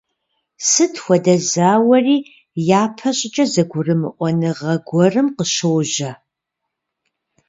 [0.69, 2.17] Сыт хуэдэ зауэри
[2.81, 6.11] япэ щӀыкӀэ зэгурымыӀуэныгъэ гуэрым къыщожьэ.